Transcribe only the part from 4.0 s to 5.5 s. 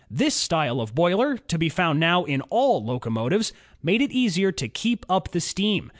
it easier to keep up the